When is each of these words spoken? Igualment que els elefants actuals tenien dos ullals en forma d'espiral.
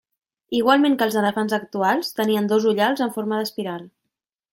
Igualment 0.59 0.95
que 1.01 1.05
els 1.09 1.17
elefants 1.21 1.53
actuals 1.57 2.09
tenien 2.21 2.49
dos 2.53 2.65
ullals 2.71 3.05
en 3.07 3.13
forma 3.19 3.43
d'espiral. 3.43 3.85